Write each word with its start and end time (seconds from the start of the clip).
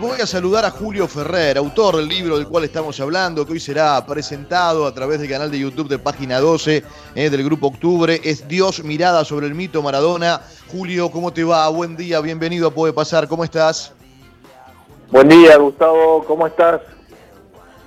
Voy 0.00 0.20
a 0.20 0.26
saludar 0.28 0.64
a 0.64 0.70
Julio 0.70 1.08
Ferrer, 1.08 1.58
autor 1.58 1.96
del 1.96 2.08
libro 2.08 2.36
del 2.36 2.46
cual 2.46 2.62
estamos 2.62 3.00
hablando, 3.00 3.44
que 3.44 3.54
hoy 3.54 3.58
será 3.58 4.06
presentado 4.06 4.86
a 4.86 4.94
través 4.94 5.18
del 5.18 5.28
canal 5.28 5.50
de 5.50 5.58
YouTube 5.58 5.88
de 5.88 5.98
Página 5.98 6.38
12 6.38 6.84
eh, 7.16 7.28
del 7.30 7.42
Grupo 7.42 7.66
Octubre. 7.66 8.20
Es 8.22 8.46
Dios 8.46 8.84
mirada 8.84 9.24
sobre 9.24 9.48
el 9.48 9.56
mito 9.56 9.82
Maradona. 9.82 10.40
Julio, 10.70 11.10
¿cómo 11.10 11.32
te 11.32 11.42
va? 11.42 11.68
Buen 11.70 11.96
día, 11.96 12.20
bienvenido 12.20 12.68
a 12.68 12.70
Puede 12.70 12.92
Pasar. 12.92 13.26
¿Cómo 13.26 13.42
estás? 13.42 13.92
Buen 15.10 15.30
día, 15.30 15.56
Gustavo. 15.56 16.24
¿Cómo 16.24 16.46
estás? 16.46 16.80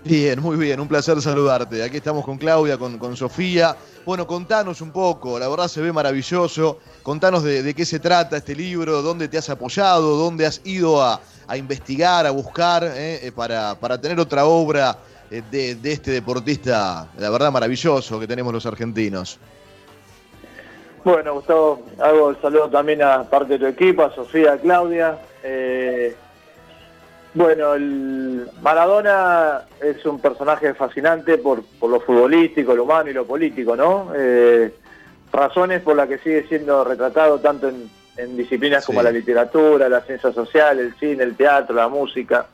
Bien, 0.03 0.41
muy 0.41 0.57
bien, 0.57 0.79
un 0.79 0.87
placer 0.87 1.21
saludarte. 1.21 1.83
Aquí 1.83 1.97
estamos 1.97 2.25
con 2.25 2.37
Claudia, 2.37 2.77
con, 2.77 2.97
con 2.97 3.15
Sofía. 3.15 3.75
Bueno, 4.03 4.25
contanos 4.25 4.81
un 4.81 4.91
poco, 4.91 5.37
la 5.37 5.47
verdad 5.47 5.67
se 5.67 5.79
ve 5.79 5.93
maravilloso. 5.93 6.79
Contanos 7.03 7.43
de, 7.43 7.71
qué 7.75 7.85
se 7.85 7.99
trata 7.99 8.37
este 8.37 8.55
libro, 8.55 9.03
dónde 9.03 9.27
te 9.27 9.37
has 9.37 9.49
apoyado, 9.51 10.17
dónde 10.17 10.47
has 10.47 10.59
ido 10.65 11.03
a, 11.03 11.19
investigar, 11.55 12.25
a 12.25 12.31
buscar, 12.31 12.83
eh, 12.83 13.27
eh, 13.27 13.31
para, 13.31 13.75
para, 13.75 14.01
tener 14.01 14.19
otra 14.19 14.45
obra 14.45 14.97
eh, 15.29 15.43
de, 15.51 15.75
de, 15.75 15.91
este 15.91 16.11
deportista, 16.11 17.07
la 17.17 17.29
verdad 17.29 17.51
maravilloso 17.51 18.19
que 18.19 18.25
tenemos 18.25 18.51
los 18.51 18.65
argentinos. 18.65 19.37
Bueno, 21.03 21.33
Gustavo, 21.33 21.83
hago 21.99 22.31
el 22.31 22.41
saludo 22.41 22.69
también 22.69 23.03
a 23.03 23.23
parte 23.23 23.53
de 23.53 23.59
tu 23.59 23.65
equipo, 23.67 24.03
a 24.03 24.15
Sofía, 24.15 24.53
a 24.53 24.57
Claudia. 24.57 25.19
Bueno, 27.33 27.75
el 27.75 28.49
Maradona 28.61 29.61
es 29.81 30.05
un 30.05 30.19
personaje 30.19 30.73
fascinante 30.73 31.37
por, 31.37 31.63
lo 31.81 31.99
futbolístico, 32.01 32.75
lo 32.75 32.83
humano 32.83 33.09
y 33.09 33.13
lo 33.13 33.25
político, 33.25 33.75
¿no? 33.75 34.11
Eh, 34.13 34.73
razones 35.31 35.81
por 35.81 35.95
las 35.95 36.09
que 36.09 36.17
sigue 36.17 36.45
siendo 36.49 36.83
retratado 36.83 37.39
tanto 37.39 37.69
en, 37.69 37.89
disciplinas 38.35 38.85
como 38.85 39.01
la 39.01 39.09
literatura, 39.09 39.89
la 39.89 40.01
ciencia 40.01 40.31
social, 40.31 40.77
el 40.77 40.93
cine, 40.95 41.23
el 41.23 41.35
teatro, 41.35 41.73
la 41.73 41.87
música. 41.87 42.45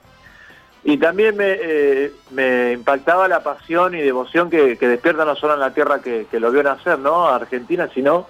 Y 0.83 0.97
también 0.97 1.35
me, 1.35 1.57
eh, 1.59 2.73
impactaba 2.73 3.27
la 3.27 3.43
pasión 3.43 3.93
y 3.93 4.01
devoción 4.01 4.49
que, 4.49 4.77
despierta 4.79 5.25
no 5.25 5.35
solo 5.35 5.55
en 5.55 5.59
la 5.59 5.73
tierra 5.73 5.99
que, 5.99 6.27
que 6.29 6.39
lo 6.39 6.51
vio 6.51 6.63
nacer, 6.63 6.99
¿no? 6.99 7.27
Argentina, 7.27 7.89
sino 7.93 8.27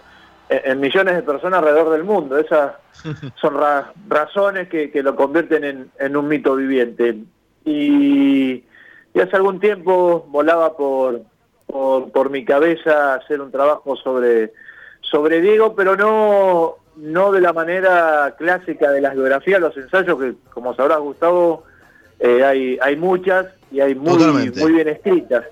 en 0.49 0.79
millones 0.79 1.15
de 1.15 1.23
personas 1.23 1.59
alrededor 1.59 1.91
del 1.91 2.03
mundo. 2.03 2.37
Esas 2.37 2.73
son 3.41 3.55
razones 4.07 4.69
que, 4.69 4.91
lo 5.03 5.15
convierten 5.15 5.91
en, 5.99 6.17
un 6.17 6.27
mito 6.27 6.55
viviente. 6.55 7.17
Y, 7.65 8.63
hace 9.19 9.35
algún 9.35 9.59
tiempo 9.59 10.27
volaba 10.29 10.77
por, 10.77 11.21
por, 11.65 12.29
mi 12.29 12.45
cabeza 12.45 13.15
hacer 13.15 13.41
un 13.41 13.51
trabajo 13.51 13.95
sobre, 13.95 14.53
sobre 15.01 15.41
Diego, 15.41 15.75
pero 15.75 15.95
no, 15.97 16.75
no 16.97 17.31
de 17.31 17.41
la 17.41 17.51
manera 17.51 18.35
clásica 18.37 18.91
de 18.91 19.01
las 19.01 19.15
biografías, 19.15 19.59
los 19.59 19.75
ensayos, 19.75 20.19
que 20.19 20.35
como 20.53 20.75
sabrás 20.75 20.99
Gustavo, 20.99 21.63
eh, 22.19 22.43
hay, 22.43 22.77
hay 22.79 22.95
muchas 22.95 23.47
y 23.71 23.79
hay 23.79 23.95
muy, 23.95 24.51
muy 24.51 24.71
bien 24.73 24.87
escritas. 24.87 25.45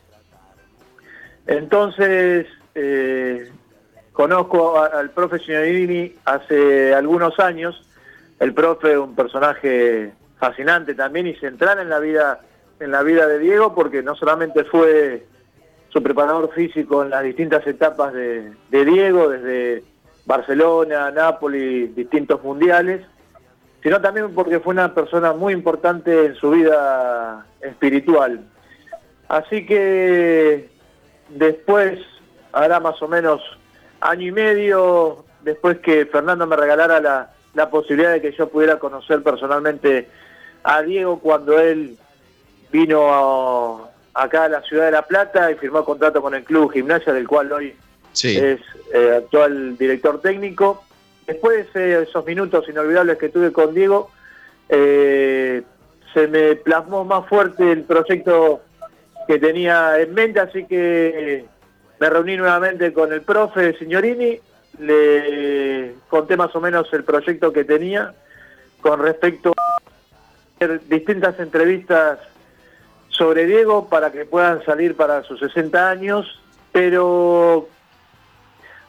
Entonces, 1.48 2.46
eh, 2.76 3.52
Conozco 4.16 4.82
al 4.82 5.10
profe 5.10 5.40
Signorini 5.40 6.16
hace 6.24 6.94
algunos 6.94 7.38
años. 7.38 7.86
El 8.40 8.54
profe 8.54 8.98
un 8.98 9.14
personaje 9.14 10.14
fascinante 10.40 10.96
también 10.96 11.28
y 11.28 11.36
central 11.36 11.80
en 11.80 11.90
la 11.90 12.00
vida 12.00 12.40
en 12.80 12.92
la 12.92 13.04
vida 13.04 13.28
de 13.28 13.40
Diego 13.40 13.76
porque 13.76 14.02
no 14.04 14.16
solamente 14.16 14.64
fue 14.64 15.26
su 15.90 16.02
preparador 16.02 16.50
físico 16.54 17.04
en 17.04 17.10
las 17.10 17.24
distintas 17.24 17.68
etapas 17.68 18.14
de, 18.14 18.54
Diego, 18.70 19.28
desde 19.28 19.84
Barcelona, 20.26 21.12
Nápoles, 21.12 21.94
distintos 21.94 22.42
mundiales, 22.42 23.02
sino 23.84 24.00
también 24.00 24.34
porque 24.34 24.62
fue 24.62 24.76
una 24.76 24.94
persona 24.94 25.34
muy 25.34 25.52
importante 25.52 26.28
en 26.28 26.36
su 26.36 26.52
vida 26.52 27.46
espiritual. 27.60 28.46
Así 29.28 29.66
que 29.66 30.70
después, 31.30 32.00
hará 32.54 32.80
más 32.80 33.02
o 33.02 33.10
menos 33.10 33.42
año 34.06 34.28
y 34.28 34.32
medio 34.32 35.26
después 35.42 35.80
que 35.80 36.06
Fernando 36.06 36.46
me 36.48 36.56
regalara 36.56 37.00
la, 37.00 37.70
posibilidad 37.70 38.12
de 38.12 38.22
que 38.22 38.34
yo 38.34 38.50
pudiera 38.50 38.80
conocer 38.80 39.24
personalmente 39.24 40.10
a 40.64 40.82
Diego 40.82 41.20
cuando 41.20 41.58
él 41.60 41.98
vino 42.72 43.90
acá 44.14 44.46
a 44.46 44.50
la 44.50 44.62
ciudad 44.62 44.86
de 44.86 44.92
La 44.92 45.04
Plata 45.04 45.50
y 45.52 45.56
firmó 45.56 45.86
contrato 45.86 46.22
con 46.22 46.34
el 46.36 46.44
Club 46.44 46.72
Gimnasia, 46.74 47.14
del 47.14 47.28
cual 47.28 47.52
hoy 47.52 47.74
es 48.14 48.60
eh, 48.94 49.14
actual 49.18 49.78
director 49.78 50.22
técnico. 50.22 50.84
Después 51.26 51.72
de 51.74 52.04
esos 52.04 52.26
minutos 52.26 52.68
inolvidables 52.68 53.18
que 53.18 53.30
tuve 53.30 53.52
con 53.52 53.74
Diego, 53.74 54.12
eh, 54.68 55.64
se 56.14 56.28
me 56.28 56.56
plasmó 56.56 57.06
más 57.06 57.28
fuerte 57.28 57.72
el 57.72 57.84
proyecto 57.84 58.62
que 59.28 59.40
tenía 59.40 60.00
en 60.00 60.14
mente, 60.14 60.40
así 60.40 60.66
que 60.66 61.46
me 62.00 62.10
reuní 62.10 62.38
nuevamente 62.38 62.94
con 62.94 63.12
el 63.14 63.22
profe 63.22 63.78
Signorini, 63.78 64.40
le 64.80 65.96
conté 66.10 66.36
más 66.36 66.56
o 66.56 66.62
menos 66.62 66.92
el 66.94 67.04
proyecto 67.04 67.54
que 67.54 67.64
tenía 67.64 68.14
con 68.82 69.00
respecto 69.00 69.54
a 69.56 70.68
distintas 70.88 71.40
entrevistas 71.40 72.20
sobre 73.10 73.46
Diego 73.46 73.88
para 73.88 74.12
que 74.12 74.26
puedan 74.26 74.64
salir 74.66 74.96
para 74.96 75.24
sus 75.24 75.40
60 75.40 75.90
años, 75.90 76.42
pero 76.72 77.70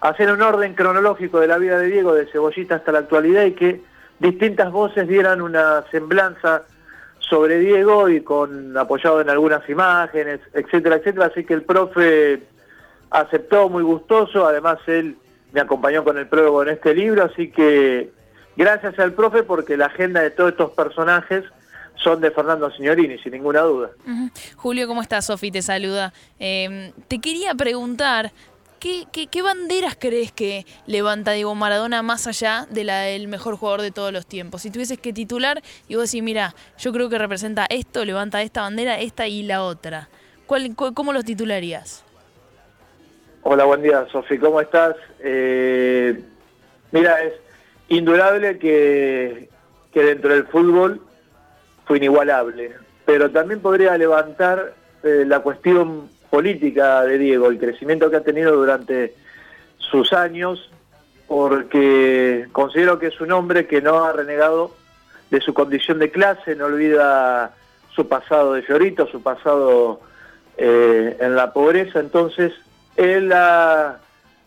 hacer 0.01 0.33
un 0.33 0.43
orden 0.43 0.75
cronológico 0.75 1.41
de 1.41 1.47
la 1.47 1.59
vida 1.59 1.79
de 1.79 1.87
Diego, 1.87 2.15
de 2.15 2.27
Cebollita 2.27 2.77
hasta 2.77 2.93
la 2.93 3.01
actualidad, 3.01 3.45
y 3.45 3.53
que 3.53 3.81
distintas 4.19 4.73
voces 4.73 5.07
dieran 5.07 5.41
una 5.41 5.85
semblanza 5.91 6.65
sobre 7.19 7.59
Diego 7.59 8.09
y 8.09 8.21
con 8.21 8.77
apoyado 8.77 9.21
en 9.21 9.31
algunas 9.31 9.69
imágenes, 9.69 10.41
etcétera, 10.53 10.97
etcétera. 10.97 11.27
Así 11.27 11.45
que 11.45 11.55
el 11.55 11.63
profe 11.63 12.43
aceptó 13.11 13.69
muy 13.69 13.83
gustoso, 13.83 14.47
además 14.47 14.79
él 14.87 15.17
me 15.53 15.61
acompañó 15.61 16.05
con 16.05 16.19
el 16.19 16.27
prólogo 16.27 16.63
en 16.63 16.71
este 16.71 16.95
libro, 16.95 17.25
así 17.25 17.51
que 17.51 18.11
gracias 18.57 18.99
al 18.99 19.13
profe 19.13 19.43
porque 19.43 19.77
la 19.77 19.87
agenda 19.87 20.21
de 20.21 20.31
todos 20.31 20.51
estos 20.53 20.73
personajes 20.73 21.45
son 21.97 22.21
de 22.21 22.31
Fernando 22.31 22.71
Signorini, 22.71 23.19
sin 23.19 23.33
ninguna 23.33 23.63
duda. 23.63 23.91
Julio, 24.57 24.87
¿cómo 24.87 25.03
estás? 25.03 25.27
Sofi 25.27 25.51
te 25.51 25.63
saluda. 25.63 26.13
Em, 26.39 26.93
te 27.09 27.21
quería 27.21 27.55
preguntar, 27.55 28.33
¿qué, 28.79 29.07
¿qué, 29.11 29.43
banderas 29.43 29.97
crees 29.99 30.31
que 30.31 30.67
levanta 30.87 31.33
Diego 31.33 31.55
Maradona 31.55 32.03
más 32.03 32.27
allá 32.27 32.67
de 32.71 32.85
la 32.85 33.01
del 33.01 33.29
mejor 33.29 33.57
jugador 33.57 33.83
de 33.83 33.91
todos 33.91 34.13
los 34.13 34.27
tiempos? 34.27 34.63
Si 34.63 34.71
tuvieses 34.71 34.99
que 34.99 35.13
titular 35.13 35.63
y 35.89 35.97
vos 35.97 36.11
decís, 36.11 36.23
mira, 36.23 36.55
yo 36.79 36.93
creo 36.93 37.09
que 37.09 37.19
representa 37.19 37.67
esto, 37.69 38.05
levanta 38.05 38.43
esta 38.43 38.61
bandera, 38.63 39.01
esta 39.01 39.27
y 39.27 39.43
la 39.43 39.63
otra. 39.63 40.09
¿Cuál, 40.47 40.77
¿Cómo 40.77 41.13
los 41.13 41.25
titularías? 41.25 42.06
Hola, 43.49 43.65
buen 43.65 43.81
día, 43.81 44.05
Sofi, 44.11 44.39
¿cómo 44.39 44.61
estás? 44.61 44.97
Eh, 45.21 46.21
mira, 46.91 47.23
es 47.23 47.33
indudable 47.87 48.59
que, 48.59 49.49
dentro 49.95 50.35
del 50.35 50.49
fútbol 50.49 51.01
fue 51.85 51.99
inigualable, 51.99 52.73
pero 53.05 53.31
también 53.31 53.61
podría 53.61 53.97
levantar 53.97 54.75
eh, 55.05 55.23
la 55.25 55.39
cuestión 55.39 56.09
política 56.29 57.05
de 57.05 57.19
Diego, 57.19 57.47
el 57.47 57.61
crecimiento 57.61 58.11
que 58.11 58.17
ha 58.17 58.25
tenido 58.25 58.51
durante 58.57 59.15
sus 59.79 60.13
años, 60.13 60.69
porque 61.29 62.49
considero 62.51 62.99
que 62.99 63.07
es 63.07 63.21
un 63.21 63.31
hombre 63.31 63.69
que 63.69 63.81
no 63.81 64.03
ha 64.03 64.13
renegado 64.13 64.75
de 65.31 65.41
su 65.41 65.55
condición 65.55 66.01
de 66.01 66.11
clase, 66.11 66.57
no 66.57 66.65
olvida 66.65 67.55
su 67.95 68.09
pasado 68.09 68.55
de 68.55 68.63
Fiorito, 68.63 69.07
su 69.07 69.23
pasado 69.23 70.01
eh, 70.57 71.17
en 71.21 71.37
la 71.37 71.53
pobreza, 71.53 72.01
entonces 72.01 72.53
él 72.97 73.33
ha 73.33 73.99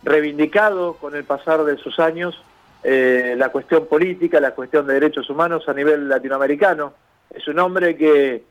reivindicado 0.03 0.93
con 0.93 1.15
el 1.15 1.23
pasar 1.23 1.63
de 1.63 1.77
sus 1.77 1.99
años 1.99 2.41
eh, 2.83 3.35
la 3.37 3.49
cuestión 3.49 3.87
política, 3.87 4.39
la 4.39 4.51
cuestión 4.51 4.87
de 4.87 4.93
derechos 4.93 5.29
humanos 5.29 5.67
a 5.67 5.73
nivel 5.73 6.07
latinoamericano. 6.07 6.93
Es 7.29 7.47
un 7.47 7.59
hombre 7.59 7.95
que, 7.95 8.43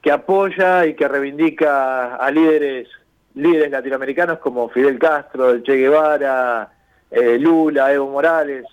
que 0.00 0.10
apoya 0.10 0.86
y 0.86 0.94
que 0.94 1.06
reivindica 1.06 2.16
a 2.16 2.30
líderes, 2.30 2.88
líderes 3.34 3.70
latinoamericanos 3.70 4.38
como 4.38 4.68
Fidel 4.70 4.98
Castro, 4.98 5.60
Che 5.62 5.76
Guevara, 5.76 6.70
eh, 7.10 7.38
Lula, 7.38 7.92
Evo 7.92 8.10
Morales. 8.10 8.64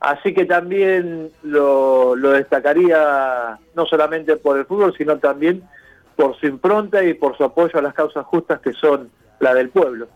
Así 0.00 0.34
que 0.34 0.44
también 0.44 1.30
lo, 1.44 2.16
lo 2.16 2.30
destacaría 2.32 3.56
no 3.76 3.86
solamente 3.86 4.36
por 4.36 4.58
el 4.58 4.66
fútbol, 4.66 4.92
sino 4.98 5.18
también 5.18 5.62
por 6.16 6.36
su 6.38 6.46
impronta 6.46 7.04
y 7.04 7.14
por 7.14 7.36
su 7.36 7.44
apoyo 7.44 7.78
a 7.78 7.82
las 7.82 7.94
causas 7.94 8.26
justas 8.26 8.60
que 8.60 8.72
son 8.72 9.10
la 9.42 9.54
del 9.54 9.68
pueblo. 9.68 10.08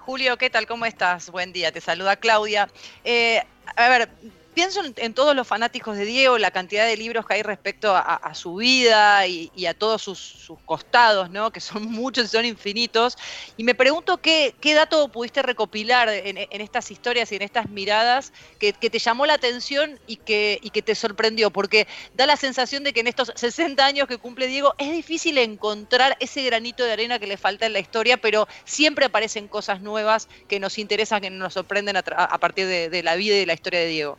Julio, 0.00 0.36
¿qué 0.36 0.50
tal? 0.50 0.66
¿Cómo 0.66 0.84
estás? 0.84 1.30
Buen 1.30 1.52
día, 1.52 1.70
te 1.70 1.80
saluda 1.80 2.16
Claudia. 2.16 2.68
Eh, 3.04 3.40
a 3.76 3.88
ver, 3.88 4.08
pienso 4.54 4.82
en, 4.96 5.14
todos 5.14 5.34
los 5.34 5.46
fanáticos 5.46 5.96
de 5.96 6.04
Diego, 6.04 6.38
la 6.38 6.50
cantidad 6.50 6.86
de 6.86 6.96
libros 6.96 7.26
que 7.26 7.34
hay 7.34 7.42
respecto 7.42 7.94
a, 7.94 8.34
su 8.34 8.56
vida 8.56 9.26
y, 9.26 9.66
a 9.66 9.74
todos 9.74 10.02
sus, 10.02 10.52
costados, 10.64 11.30
¿no? 11.30 11.50
que 11.50 11.60
son 11.60 11.84
muchos 11.90 12.26
y 12.26 12.28
son 12.28 12.44
infinitos. 12.44 13.16
Y 13.56 13.64
me 13.64 13.74
pregunto 13.74 14.18
qué, 14.18 14.54
dato 14.74 15.08
pudiste 15.08 15.42
recopilar 15.42 16.08
en, 16.08 16.38
estas 16.60 16.90
historias 16.90 17.32
y 17.32 17.36
en 17.36 17.42
estas 17.42 17.68
miradas 17.68 18.32
que, 18.58 18.72
te 18.72 18.98
llamó 18.98 19.26
la 19.26 19.34
atención 19.34 19.98
y 20.06 20.16
que, 20.16 20.60
te 20.84 20.94
sorprendió, 20.94 21.50
porque 21.50 21.86
da 22.14 22.26
la 22.26 22.36
sensación 22.36 22.84
de 22.84 22.92
que 22.92 23.00
en 23.00 23.06
estos 23.06 23.32
60 23.34 23.84
años 23.84 24.08
que 24.08 24.18
cumple 24.18 24.46
Diego 24.46 24.74
es 24.78 24.90
difícil 24.92 25.38
encontrar 25.38 26.16
ese 26.20 26.42
granito 26.42 26.84
de 26.84 26.92
arena 26.92 27.18
que 27.18 27.26
le 27.26 27.36
falta 27.36 27.66
en 27.66 27.72
la 27.72 27.78
historia, 27.78 28.16
pero 28.16 28.48
siempre 28.64 29.06
aparecen 29.06 29.48
cosas 29.48 29.80
nuevas 29.80 30.28
que 30.48 30.60
nos 30.60 30.78
interesan, 30.78 31.20
que 31.20 31.30
nos 31.30 31.54
sorprenden 31.54 31.96
a, 31.96 32.02
partir 32.38 32.66
de 32.66 33.02
la 33.02 33.16
vida 33.16 33.36
y 33.36 33.40
de 33.40 33.46
la 33.46 33.54
historia 33.54 33.80
de 33.80 33.86
Diego. 33.86 34.18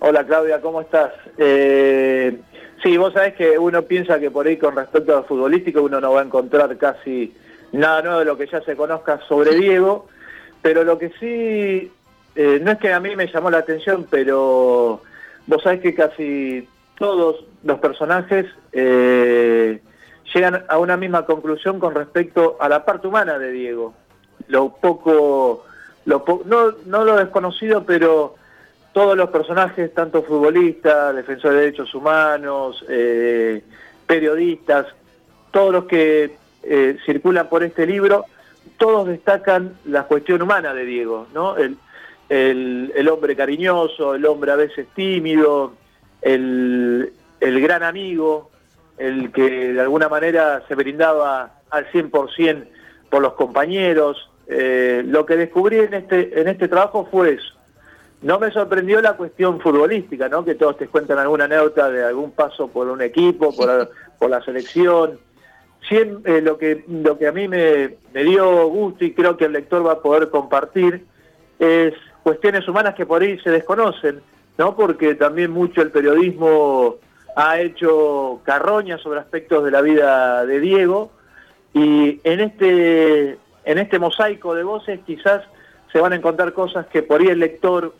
Hola 0.00 0.24
Claudia, 0.24 0.60
¿cómo 0.60 0.80
estás? 0.80 1.12
Eh, 1.38 2.38
sí, 2.82 2.96
vos 2.96 3.12
sabés 3.14 3.34
que 3.34 3.58
uno 3.58 3.82
piensa 3.82 4.18
que 4.18 4.30
por 4.30 4.46
ahí 4.46 4.56
con 4.56 4.76
respecto 4.76 5.16
al 5.16 5.24
futbolístico 5.24 5.82
uno 5.82 6.00
no 6.00 6.12
va 6.12 6.20
a 6.20 6.24
encontrar 6.24 6.76
casi 6.76 7.34
nada 7.72 8.02
nuevo 8.02 8.18
de 8.18 8.24
lo 8.24 8.36
que 8.36 8.46
ya 8.46 8.60
se 8.62 8.76
conozca 8.76 9.20
sobre 9.28 9.54
Diego, 9.54 10.06
pero 10.62 10.84
lo 10.84 10.98
que 10.98 11.10
sí, 11.20 11.90
eh, 12.34 12.60
no 12.62 12.72
es 12.72 12.78
que 12.78 12.92
a 12.92 13.00
mí 13.00 13.16
me 13.16 13.26
llamó 13.26 13.50
la 13.50 13.58
atención, 13.58 14.06
pero 14.10 15.02
vos 15.46 15.62
sabés 15.62 15.80
que 15.80 15.94
casi 15.94 16.68
todos 16.98 17.44
los 17.62 17.78
personajes 17.78 18.46
eh, 18.72 19.80
llegan 20.34 20.64
a 20.68 20.78
una 20.78 20.96
misma 20.96 21.24
conclusión 21.24 21.80
con 21.80 21.94
respecto 21.94 22.56
a 22.60 22.68
la 22.68 22.84
parte 22.84 23.06
humana 23.06 23.38
de 23.38 23.52
Diego. 23.52 23.94
Lo 24.48 24.74
poco, 24.74 25.64
lo 26.04 26.24
no, 26.44 26.74
no 26.86 27.04
lo 27.04 27.16
desconocido, 27.16 27.84
pero 27.84 28.34
todos 28.94 29.16
los 29.16 29.28
personajes, 29.30 29.92
tanto 29.92 30.22
futbolistas, 30.22 31.16
defensores 31.16 31.58
de 31.58 31.64
derechos 31.64 31.94
humanos, 31.94 32.82
eh, 32.88 33.60
periodistas, 34.06 34.86
todos 35.50 35.72
los 35.72 35.84
que 35.86 36.36
eh, 36.62 36.96
circulan 37.04 37.48
por 37.48 37.64
este 37.64 37.86
libro, 37.86 38.24
todos 38.78 39.08
destacan 39.08 39.76
la 39.84 40.04
cuestión 40.04 40.42
humana 40.42 40.72
de 40.72 40.84
Diego, 40.84 41.26
¿no? 41.34 41.56
El, 41.56 41.76
hombre 43.08 43.34
cariñoso, 43.34 44.14
el 44.14 44.24
hombre 44.26 44.52
a 44.52 44.56
veces 44.56 44.86
tímido, 44.94 45.74
el, 46.22 47.12
gran 47.40 47.82
amigo, 47.82 48.50
el 48.96 49.32
que 49.32 49.72
de 49.72 49.80
alguna 49.80 50.08
manera 50.08 50.62
se 50.68 50.76
brindaba 50.76 51.58
al 51.68 51.90
100% 51.90 52.64
por 53.10 53.22
los 53.22 53.32
compañeros. 53.34 54.30
Eh, 54.46 55.02
lo 55.04 55.26
que 55.26 55.36
descubrí 55.36 55.80
en 55.80 55.94
este, 55.94 56.40
en 56.40 56.46
este 56.46 56.68
trabajo 56.68 57.08
fue 57.10 57.34
eso, 57.34 57.53
no 58.24 58.38
me 58.38 58.50
sorprendió 58.50 59.02
la 59.02 59.18
cuestión 59.18 59.60
futbolística, 59.60 60.30
¿no? 60.30 60.46
Que 60.46 60.54
todos 60.54 60.78
te 60.78 60.88
cuentan 60.88 61.18
alguna 61.18 61.44
anécdota 61.44 61.90
de 61.90 62.02
algún 62.04 62.30
paso 62.30 62.68
por 62.68 62.88
un 62.88 63.02
equipo, 63.02 63.54
por, 63.54 63.90
por 64.18 64.30
la 64.30 64.42
selección. 64.42 65.20
Siempre, 65.86 66.38
eh, 66.38 66.40
lo, 66.40 66.56
que, 66.56 66.86
lo 66.88 67.18
que 67.18 67.26
a 67.26 67.32
mí 67.32 67.48
me, 67.48 67.98
dio 68.14 68.66
gusto 68.68 69.04
y 69.04 69.12
creo 69.12 69.36
que 69.36 69.44
el 69.44 69.52
lector 69.52 69.86
va 69.86 69.92
a 69.92 70.00
poder 70.00 70.30
compartir 70.30 71.04
es 71.58 71.92
cuestiones 72.22 72.66
humanas 72.66 72.94
que 72.94 73.04
por 73.04 73.20
ahí 73.20 73.38
se 73.40 73.50
desconocen, 73.50 74.22
¿no? 74.56 74.74
Porque 74.74 75.14
también 75.16 75.50
mucho 75.50 75.82
el 75.82 75.90
periodismo 75.90 76.96
ha 77.36 77.60
hecho 77.60 78.40
carroña 78.44 78.96
sobre 78.96 79.20
aspectos 79.20 79.62
de 79.66 79.70
la 79.70 79.82
vida 79.82 80.46
de 80.46 80.60
Diego 80.60 81.12
y 81.74 82.22
en 82.24 82.40
este, 82.40 83.36
en 83.66 83.78
este 83.78 83.98
mosaico 83.98 84.54
de 84.54 84.62
voces 84.62 85.00
quizás 85.04 85.42
se 85.92 86.00
van 86.00 86.14
a 86.14 86.16
encontrar 86.16 86.54
cosas 86.54 86.86
que 86.86 87.02
por 87.02 87.20
ahí 87.20 87.26
el 87.26 87.40
lector 87.40 87.92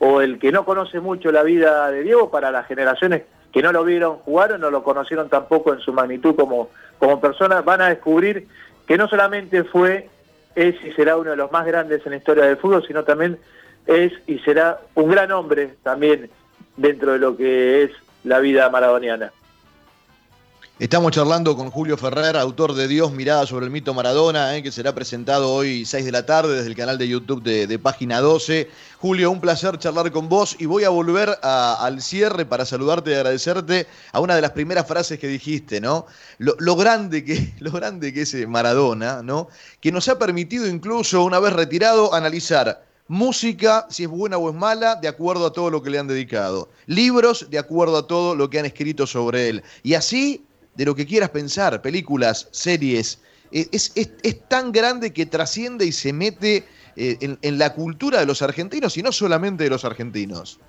o 0.00 0.20
el 0.20 0.38
que 0.38 0.50
no 0.50 0.64
conoce 0.64 0.98
mucho 0.98 1.30
la 1.30 1.42
vida 1.42 1.90
de 1.90 2.02
Diego 2.02 2.30
para 2.30 2.50
las 2.50 2.66
generaciones 2.66 3.22
que 3.52 3.62
no 3.62 3.70
lo 3.70 3.84
vieron 3.84 4.16
jugar 4.18 4.52
o 4.52 4.58
no 4.58 4.70
lo 4.70 4.82
conocieron 4.82 5.28
tampoco 5.28 5.72
en 5.72 5.80
su 5.80 5.92
magnitud 5.92 6.34
como, 6.34 6.70
como 6.98 7.20
persona, 7.20 7.60
van 7.60 7.82
a 7.82 7.88
descubrir 7.88 8.46
que 8.86 8.96
no 8.96 9.08
solamente 9.08 9.62
fue, 9.64 10.08
es 10.54 10.74
y 10.84 10.92
será 10.92 11.16
uno 11.16 11.30
de 11.30 11.36
los 11.36 11.52
más 11.52 11.66
grandes 11.66 12.04
en 12.04 12.12
la 12.12 12.18
historia 12.18 12.44
del 12.44 12.56
fútbol, 12.56 12.84
sino 12.86 13.04
también 13.04 13.38
es 13.86 14.12
y 14.26 14.38
será 14.40 14.80
un 14.94 15.10
gran 15.10 15.30
hombre 15.32 15.74
también 15.82 16.30
dentro 16.76 17.12
de 17.12 17.18
lo 17.18 17.36
que 17.36 17.82
es 17.82 17.90
la 18.24 18.38
vida 18.38 18.70
maradoniana. 18.70 19.32
Estamos 20.80 21.12
charlando 21.12 21.58
con 21.58 21.70
Julio 21.70 21.98
Ferrer, 21.98 22.38
autor 22.38 22.72
de 22.72 22.88
Dios, 22.88 23.12
mirada 23.12 23.44
sobre 23.44 23.66
el 23.66 23.70
mito 23.70 23.92
Maradona, 23.92 24.56
eh, 24.56 24.62
que 24.62 24.72
será 24.72 24.94
presentado 24.94 25.52
hoy 25.52 25.84
6 25.84 26.06
de 26.06 26.10
la 26.10 26.24
tarde 26.24 26.56
desde 26.56 26.68
el 26.68 26.74
canal 26.74 26.96
de 26.96 27.06
YouTube 27.06 27.42
de, 27.42 27.78
Página 27.78 28.18
12. 28.20 28.66
Julio, 28.98 29.30
un 29.30 29.42
placer 29.42 29.78
charlar 29.78 30.10
con 30.10 30.30
vos 30.30 30.56
y 30.58 30.64
voy 30.64 30.84
a 30.84 30.88
volver 30.88 31.38
al 31.42 32.00
cierre 32.00 32.46
para 32.46 32.64
saludarte 32.64 33.10
y 33.10 33.12
agradecerte 33.12 33.88
a 34.10 34.20
una 34.20 34.34
de 34.34 34.40
las 34.40 34.52
primeras 34.52 34.88
frases 34.88 35.18
que 35.18 35.28
dijiste, 35.28 35.82
¿no? 35.82 36.06
Lo, 36.38 36.76
grande, 36.76 37.26
que, 37.26 37.52
lo 37.60 37.72
grande 37.72 38.14
que 38.14 38.22
es 38.22 38.32
eh, 38.32 38.46
Maradona, 38.46 39.22
¿no? 39.22 39.48
Que 39.82 39.92
nos 39.92 40.08
ha 40.08 40.18
permitido 40.18 40.66
incluso, 40.66 41.22
una 41.24 41.40
vez 41.40 41.52
retirado, 41.52 42.14
analizar 42.14 42.86
música, 43.06 43.86
si 43.90 44.04
es 44.04 44.08
buena 44.08 44.38
o 44.38 44.48
es 44.48 44.56
mala, 44.56 44.94
de 44.96 45.08
acuerdo 45.08 45.44
a 45.44 45.52
todo 45.52 45.68
lo 45.68 45.82
que 45.82 45.90
le 45.90 45.98
han 45.98 46.08
dedicado. 46.08 46.70
Libros, 46.86 47.48
de 47.50 47.58
acuerdo 47.58 47.98
a 47.98 48.06
todo 48.06 48.34
lo 48.34 48.48
que 48.48 48.60
han 48.60 48.64
escrito 48.64 49.06
sobre 49.06 49.50
él. 49.50 49.62
Y 49.82 49.92
así 49.92 50.46
de 50.74 50.84
lo 50.84 50.94
que 50.94 51.06
quieras 51.06 51.30
pensar, 51.30 51.82
películas, 51.82 52.48
series, 52.52 53.20
eh, 53.52 53.68
es, 53.72 53.92
tan 54.48 54.72
grande 54.72 55.12
que 55.12 55.26
trasciende 55.26 55.84
y 55.84 55.92
se 55.92 56.12
mete 56.12 56.64
eh, 56.96 57.36
en, 57.42 57.58
la 57.58 57.74
cultura 57.74 58.20
de 58.20 58.26
los 58.26 58.42
argentinos 58.42 58.96
y 58.96 59.02
no 59.02 59.12
solamente 59.12 59.64
de 59.64 59.70
los 59.70 59.84
argentinos. 59.84 60.60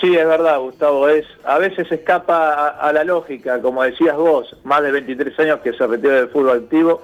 Sí, 0.00 0.14
es 0.16 0.26
verdad, 0.26 0.58
Gustavo. 0.58 1.08
Es, 1.08 1.24
a 1.44 1.58
veces 1.58 1.90
escapa 1.90 2.68
a, 2.68 2.92
la 2.92 3.04
lógica, 3.04 3.60
como 3.62 3.82
decías 3.84 4.16
vos, 4.16 4.56
más 4.64 4.82
de 4.82 4.90
23 4.90 5.38
años 5.40 5.60
que 5.60 5.72
se 5.72 5.86
retiró 5.86 6.14
del 6.14 6.28
fútbol 6.28 6.58
activo 6.64 7.02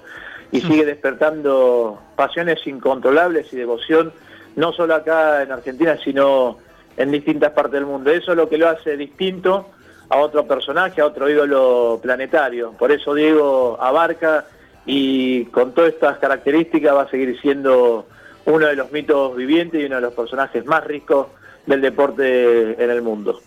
y 0.51 0.61
sigue 0.61 0.85
despertando 0.85 2.01
pasiones 2.17 2.67
incontrolables 2.67 3.53
y 3.53 3.57
devoción, 3.57 4.13
no 4.57 4.73
solo 4.73 4.97
acá 4.97 5.43
en 5.43 5.53
Argentina, 5.53 5.97
sino 6.03 6.59
en 6.97 7.13
distintas 7.13 7.53
partes 7.53 7.75
del 7.75 7.87
mundo. 7.87 8.11
Eso 8.11 8.33
es 8.33 8.37
lo 8.37 8.49
que 8.49 8.59
lo 8.59 8.69
hace 8.69 8.97
distinto 8.97 9.71
a 10.11 10.19
otro 10.19 10.47
personaje, 10.47 11.01
a 11.01 11.07
otro 11.07 11.31
ídolo 11.31 11.99
planetario. 12.03 12.73
Por 12.73 12.93
eso 12.93 13.15
Diego 13.15 13.79
abarca 13.81 14.45
y 14.85 15.45
con 15.47 15.73
todas 15.73 15.95
estas 15.95 16.19
características 16.19 16.95
va 16.95 17.03
a 17.03 17.09
seguir 17.09 17.41
siendo 17.41 18.07
uno 18.45 18.67
de 18.67 18.77
los 18.77 18.91
mitos 18.91 19.37
vivientes 19.37 19.81
y 19.81 19.85
uno 19.87 19.97
de 19.97 20.01
los 20.03 20.15
personajes 20.15 20.67
más 20.67 20.85
ricos 20.85 21.29
del 21.67 21.81
deporte 21.81 22.83
en 22.83 22.91
el 22.91 23.03
mundo. 23.03 23.41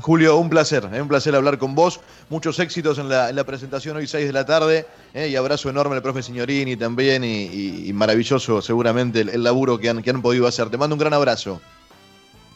Julio, 0.00 0.36
un 0.38 0.50
placer, 0.50 0.88
eh, 0.92 1.00
un 1.00 1.06
placer 1.06 1.34
hablar 1.36 1.58
con 1.58 1.76
vos. 1.76 2.00
Muchos 2.28 2.58
éxitos 2.58 2.98
en 2.98 3.08
la, 3.08 3.44
presentación 3.44 3.96
hoy 3.96 4.06
6 4.08 4.26
de 4.26 4.32
la 4.32 4.44
tarde 4.44 4.86
eh, 5.14 5.28
y 5.28 5.36
abrazo 5.36 5.70
enorme 5.70 5.94
al 5.94 6.02
profe 6.02 6.22
Signorini 6.22 6.76
también 6.76 7.22
y, 7.22 7.92
maravilloso 7.92 8.62
seguramente 8.62 9.20
el, 9.20 9.44
laburo 9.44 9.78
que 9.78 9.88
han, 9.88 10.02
que 10.02 10.10
han 10.10 10.22
podido 10.22 10.48
hacer. 10.48 10.70
Te 10.70 10.76
mando 10.76 10.96
un 10.96 11.00
gran 11.00 11.12
abrazo. 11.12 11.60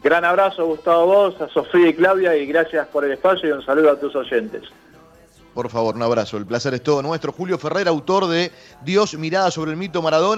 Gran 0.04 0.22
abrazo, 0.22 0.66
Gustavo, 0.66 1.06
vos, 1.06 1.40
a 1.40 1.48
Sofía 1.48 1.88
y 1.88 1.94
Claudia, 1.94 2.36
y 2.36 2.44
gracias 2.44 2.86
por 2.88 3.06
el 3.06 3.12
espacio 3.12 3.48
y 3.48 3.52
un 3.52 3.64
saludo 3.64 3.90
a 3.90 3.98
tus 3.98 4.14
oyentes. 4.14 4.62
Por 5.54 5.70
favor, 5.70 5.94
un 5.94 6.02
abrazo. 6.02 6.36
El 6.36 6.44
placer 6.44 6.74
es 6.74 6.82
todo 6.82 7.00
nuestro. 7.00 7.32
Julio 7.32 7.56
Ferrer, 7.56 7.88
autor 7.88 8.26
de 8.26 8.52
Dios, 8.84 9.16
mirada 9.16 9.50
sobre 9.50 9.70
el 9.70 9.78
mito 9.78 10.02
Maradona. 10.02 10.32